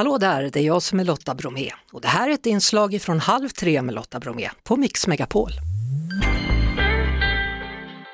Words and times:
Hallå 0.00 0.18
där, 0.18 0.50
det 0.52 0.60
är 0.60 0.64
jag 0.64 0.82
som 0.82 1.00
är 1.00 1.04
Lotta 1.04 1.34
Bromé 1.34 1.70
och 1.92 2.00
det 2.00 2.08
här 2.08 2.28
är 2.28 2.34
ett 2.34 2.46
inslag 2.46 3.02
från 3.02 3.20
Halv 3.20 3.48
tre 3.48 3.82
med 3.82 3.94
Lotta 3.94 4.20
Bromé 4.20 4.50
på 4.64 4.76
Mix 4.76 5.06
Megapol. 5.06 5.50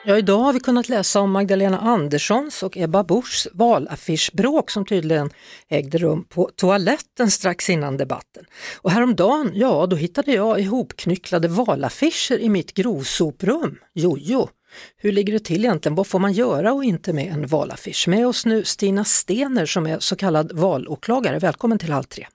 Ja, 0.04 0.18
idag 0.18 0.38
har 0.38 0.52
vi 0.52 0.60
kunnat 0.60 0.88
läsa 0.88 1.20
om 1.20 1.30
Magdalena 1.30 1.78
Anderssons 1.78 2.62
och 2.62 2.76
Ebba 2.76 3.04
Buschs 3.04 3.48
valaffischbråk 3.52 4.70
som 4.70 4.86
tydligen 4.86 5.30
ägde 5.68 5.98
rum 5.98 6.24
på 6.24 6.50
toaletten 6.56 7.30
strax 7.30 7.71
innan 7.71 7.96
debatten. 7.96 8.44
Och 8.76 8.90
häromdagen, 8.90 9.50
ja 9.54 9.87
då 9.87 9.96
hittade 9.96 10.32
jag 10.32 10.60
ihopknycklade 10.60 11.48
valaffischer 11.48 12.38
i 12.38 12.48
mitt 12.48 12.74
grovsoprum. 12.74 13.78
Jojo! 13.94 14.48
Hur 14.97 15.13
ligger 15.13 15.33
det 15.33 15.45
till 15.45 15.65
egentligen? 15.65 15.97
Vad 15.97 16.06
får 16.06 16.19
man 16.19 16.33
göra 16.33 16.73
och 16.73 16.84
inte 16.84 17.12
med 17.12 17.27
en 17.33 17.47
valaffisch? 17.47 18.09
Med 18.09 18.27
oss 18.27 18.47
nu 18.47 18.65
Stina 18.65 19.05
Stener 19.05 19.66
som 19.66 19.87
är 19.87 19.98
så 19.98 20.16
kallad 20.16 20.52
valåklagare. 20.52 21.38
Välkommen 21.38 21.79
till 21.79 21.93
Halv 21.93 22.05
tre. 22.05 22.27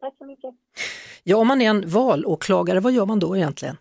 Tack 0.00 0.14
så 0.18 0.24
mycket. 0.24 0.54
Ja, 1.22 1.36
om 1.36 1.46
man 1.46 1.60
är 1.60 1.70
en 1.70 1.88
valåklagare, 1.88 2.80
vad 2.80 2.92
gör 2.92 3.06
man 3.06 3.18
då 3.18 3.36
egentligen? 3.36 3.76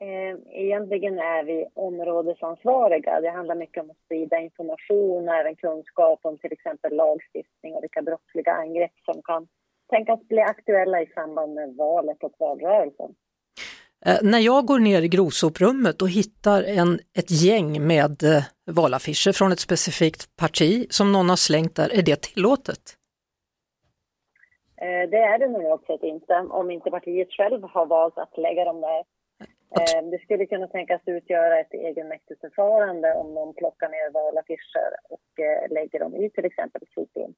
Eh, 0.00 0.62
egentligen 0.62 1.18
är 1.18 1.44
vi 1.44 1.66
områdesansvariga. 1.74 3.20
Det 3.20 3.30
handlar 3.30 3.54
mycket 3.54 3.82
om 3.82 3.90
att 3.90 4.04
sprida 4.04 4.38
information 4.38 5.28
och 5.28 5.34
även 5.34 5.56
kunskap 5.56 6.20
om 6.22 6.38
till 6.38 6.52
exempel 6.52 6.96
lagstiftning 6.96 7.74
och 7.74 7.82
vilka 7.82 8.02
brottsliga 8.02 8.52
angrepp 8.52 8.92
som 9.04 9.22
kan 9.22 9.48
tänkas 9.90 10.20
bli 10.28 10.40
aktuella 10.40 11.02
i 11.02 11.06
samband 11.06 11.54
med 11.54 11.76
valet 11.76 12.22
och 12.22 12.34
valrörelsen. 12.38 13.14
Eh, 14.06 14.18
när 14.22 14.38
jag 14.38 14.66
går 14.66 14.78
ner 14.78 15.02
i 15.02 15.08
grovsoprummet 15.08 16.02
och 16.02 16.08
hittar 16.08 16.62
en, 16.62 16.98
ett 17.18 17.30
gäng 17.30 17.86
med 17.86 18.22
eh, 18.22 18.42
valaffischer 18.70 19.32
från 19.32 19.52
ett 19.52 19.60
specifikt 19.60 20.36
parti 20.36 20.86
som 20.90 21.12
någon 21.12 21.28
har 21.28 21.36
slängt 21.36 21.76
där, 21.76 21.98
är 21.98 22.02
det 22.02 22.22
tillåtet? 22.22 22.84
Eh, 24.82 25.10
det 25.10 25.22
är 25.32 25.38
det 25.38 25.48
normalt 25.48 25.86
sett 25.86 26.02
inte, 26.02 26.34
om 26.34 26.70
inte 26.70 26.90
partiet 26.90 27.32
själv 27.32 27.62
har 27.62 27.86
valt 27.86 28.18
att 28.18 28.38
lägga 28.38 28.64
dem 28.64 28.80
där. 28.80 29.04
Det 30.10 30.18
skulle 30.18 30.46
kunna 30.46 30.66
tänkas 30.66 31.00
utgöra 31.06 31.60
ett 31.60 31.74
egenmäktigt 31.74 32.40
förfarande 32.40 33.14
om 33.14 33.34
någon 33.34 33.54
plockar 33.54 33.88
ner 33.88 34.10
valaffischer 34.10 34.90
och 35.08 35.28
lägger 35.70 35.98
dem 36.00 36.16
i 36.16 36.30
till 36.30 36.44
exempel 36.44 36.82
soprum. 36.94 37.34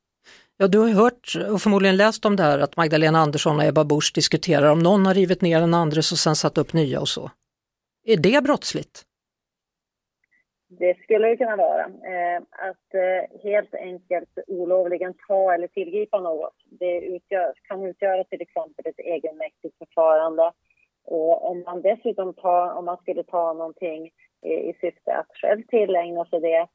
Ja, 0.56 0.68
du 0.68 0.78
har 0.78 0.88
hört 0.88 1.52
och 1.52 1.60
förmodligen 1.62 1.96
läst 1.96 2.24
om 2.24 2.36
det 2.36 2.42
här 2.42 2.58
att 2.58 2.76
Magdalena 2.76 3.18
Andersson 3.18 3.56
och 3.56 3.64
Ebba 3.64 3.84
Busch 3.84 4.12
diskuterar 4.14 4.70
om 4.70 4.78
någon 4.78 5.06
har 5.06 5.14
rivit 5.14 5.42
ner 5.42 5.60
den 5.60 5.74
andres 5.74 6.12
och 6.12 6.18
sen 6.18 6.36
satt 6.36 6.58
upp 6.58 6.72
nya 6.72 7.00
och 7.00 7.08
så. 7.08 7.30
Är 8.04 8.16
det 8.16 8.44
brottsligt? 8.44 9.02
Det 10.68 10.98
skulle 11.02 11.28
det 11.28 11.36
kunna 11.36 11.56
vara. 11.56 11.84
Eh, 11.84 12.42
att 12.50 12.94
eh, 12.94 13.40
helt 13.42 13.74
enkelt 13.74 14.38
olovligen 14.46 15.14
ta 15.28 15.54
eller 15.54 15.66
tillgripa 15.66 16.20
något, 16.20 16.54
det 16.64 17.00
utgör, 17.00 17.52
kan 17.62 17.84
utgöra 17.84 18.24
till 18.24 18.42
exempel 18.42 18.86
ett 18.86 18.98
egenmäktigt 18.98 19.78
förfarande 19.78 20.52
och 21.04 21.50
om 21.50 21.62
man 21.62 21.82
dessutom 21.82 22.34
tar, 22.34 22.72
om 22.72 22.84
man 22.84 22.96
skulle 22.96 23.22
ta 23.22 23.52
någonting 23.52 24.10
i, 24.42 24.48
i 24.48 24.74
syfte 24.80 25.14
att 25.14 25.30
själv 25.34 25.62
tillägna 25.68 26.24
sig 26.24 26.40
det 26.40 26.66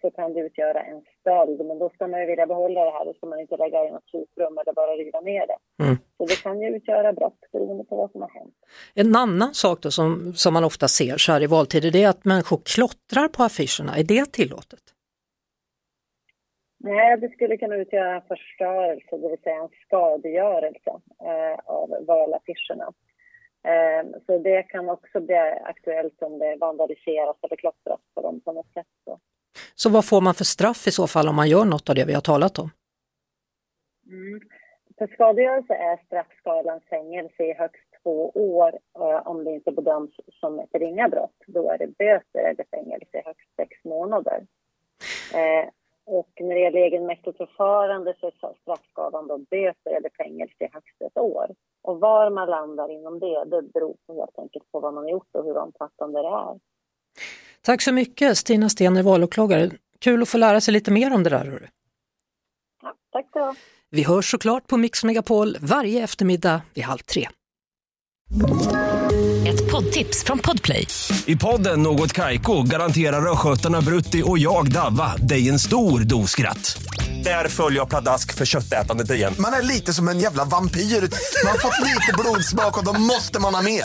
så 0.00 0.10
kan 0.10 0.32
det 0.32 0.40
utgöra 0.40 0.82
en 0.82 1.02
stöld. 1.20 1.66
Men 1.66 1.78
då 1.78 1.90
ska 1.90 2.06
man 2.06 2.20
ju 2.20 2.26
vilja 2.26 2.46
behålla 2.46 2.84
det 2.84 2.90
här, 2.90 3.04
då 3.04 3.14
ska 3.14 3.26
man 3.26 3.40
inte 3.40 3.56
lägga 3.56 3.84
i 3.84 3.90
något 3.90 4.08
soprum 4.10 4.58
eller 4.58 4.72
bara 4.72 4.92
riva 4.96 5.20
ner 5.20 5.46
det. 5.46 5.84
Mm. 5.84 5.96
Så 6.16 6.24
det 6.26 6.42
kan 6.42 6.60
ju 6.60 6.76
utgöra 6.76 7.12
brott 7.12 7.40
beroende 7.52 7.84
på 7.84 7.96
vad 7.96 8.10
som 8.10 8.20
har 8.22 8.28
hänt. 8.28 8.54
En 8.94 9.16
annan 9.16 9.54
sak 9.54 9.78
då 9.82 9.90
som, 9.90 10.32
som 10.34 10.54
man 10.54 10.64
ofta 10.64 10.88
ser 10.88 11.16
så 11.16 11.32
här 11.32 11.42
i 11.42 11.46
valtider 11.46 11.90
det 11.90 12.02
är 12.02 12.08
att 12.08 12.24
människor 12.24 12.60
klottrar 12.64 13.28
på 13.28 13.42
affischerna. 13.42 13.92
Är 13.96 14.04
det 14.04 14.32
tillåtet? 14.32 14.84
Nej, 16.82 17.16
det 17.16 17.28
skulle 17.28 17.56
kunna 17.56 17.76
utgöra 17.76 18.20
förstörelse, 18.20 19.16
det 19.16 19.28
vill 19.28 19.42
säga 19.42 19.56
en 19.56 19.68
skadegörelse 19.86 20.90
eh, 21.24 21.58
av 21.64 21.88
valaffischerna. 22.06 22.92
Ehm, 23.64 24.14
så 24.26 24.38
det 24.38 24.62
kan 24.62 24.88
också 24.90 25.20
bli 25.20 25.36
aktuellt 25.64 26.22
om 26.22 26.38
det 26.38 26.56
vandaliseras 26.56 27.36
eller 27.42 27.56
klottras 27.56 28.00
på 28.14 28.22
dem 28.22 28.40
på 28.40 28.52
något 28.52 28.72
sätt. 28.72 28.86
Så 29.82 29.90
vad 29.90 30.04
får 30.04 30.20
man 30.20 30.34
för 30.34 30.44
straff 30.44 30.86
i 30.86 30.90
så 30.90 31.06
fall 31.06 31.28
om 31.28 31.36
man 31.36 31.48
gör 31.48 31.64
något 31.64 31.88
av 31.88 31.94
det 31.94 32.04
vi 32.04 32.14
har 32.14 32.26
talat 32.32 32.58
om? 32.58 32.70
Mm. 34.06 34.40
För 34.98 35.06
skadegörelse 35.06 35.74
är 35.74 35.96
straffskalan 36.06 36.80
fängelse 36.80 37.42
i 37.44 37.54
högst 37.54 37.90
två 38.02 38.30
år 38.30 38.78
eh, 38.98 39.26
om 39.26 39.44
det 39.44 39.50
inte 39.50 39.72
bedöms 39.72 40.10
som 40.40 40.58
ett 40.58 40.74
ringa 40.74 41.08
brott. 41.08 41.38
Då 41.46 41.70
är 41.70 41.78
det 41.78 41.86
böter 41.86 42.42
eller 42.50 42.64
fängelse 42.70 43.18
i 43.18 43.22
högst 43.24 43.50
sex 43.56 43.84
månader. 43.84 44.46
Eh, 45.34 45.68
och 46.04 46.30
när 46.40 46.54
det 46.54 46.60
gäller 46.60 46.80
egenmäktigt 46.80 47.36
förfarande 47.36 48.14
så 48.20 48.26
är 48.26 48.54
straffskalan 48.62 49.26
då 49.26 49.38
böter 49.38 49.90
eller 49.96 50.10
fängelse 50.18 50.64
i 50.64 50.68
högst 50.72 51.02
ett 51.02 51.18
år. 51.18 51.46
Och 51.82 52.00
var 52.00 52.30
man 52.30 52.50
landar 52.50 52.90
inom 52.90 53.18
det, 53.18 53.44
det 53.44 53.62
beror 53.62 53.96
helt 54.08 54.38
enkelt 54.38 54.72
på 54.72 54.80
vad 54.80 54.94
man 54.94 55.04
har 55.04 55.10
gjort 55.10 55.34
och 55.36 55.44
hur 55.44 55.56
omfattande 55.56 56.22
det 56.22 56.28
är. 56.28 56.58
Tack 57.70 57.82
så 57.82 57.92
mycket 57.92 58.38
Stina 58.38 58.68
Stener, 58.68 59.02
valåklagare. 59.02 59.70
Kul 60.00 60.22
att 60.22 60.28
få 60.28 60.38
lära 60.38 60.60
sig 60.60 60.72
lite 60.72 60.90
mer 60.90 61.12
om 61.12 61.22
det 61.22 61.30
där. 61.30 61.44
Hörru. 61.44 61.66
Ja, 62.82 62.94
tack 63.12 63.26
så 63.32 63.54
Vi 63.90 64.02
hörs 64.02 64.30
såklart 64.30 64.66
på 64.66 64.76
Mix 64.76 65.04
Megapol 65.04 65.56
varje 65.60 66.04
eftermiddag 66.04 66.62
vid 66.74 66.84
halv 66.84 66.98
tre. 66.98 67.28
Ett 69.48 69.70
poddtips 69.70 70.24
från 70.24 70.38
Podplay. 70.38 70.86
I 71.26 71.36
podden 71.36 71.82
Något 71.82 72.12
Kaiko 72.12 72.62
garanterar 72.62 73.32
östgötarna 73.32 73.80
Brutti 73.80 74.22
och 74.26 74.38
jag, 74.38 74.72
Davva, 74.72 75.16
dig 75.16 75.48
en 75.48 75.58
stor 75.58 76.00
dos 76.00 76.30
skratt. 76.30 76.82
Där 77.24 77.48
följer 77.48 77.78
jag 77.78 77.88
pladask 77.88 78.34
för 78.34 78.44
köttätandet 78.44 79.10
igen. 79.10 79.34
Man 79.38 79.52
är 79.52 79.62
lite 79.62 79.92
som 79.92 80.08
en 80.08 80.18
jävla 80.18 80.44
vampyr. 80.44 80.80
Man 80.80 81.50
har 81.50 81.58
fått 81.58 81.86
lite 81.88 82.12
blodsmak 82.18 82.78
och 82.78 82.84
då 82.84 83.00
måste 83.00 83.40
man 83.40 83.54
ha 83.54 83.62
mer. 83.62 83.84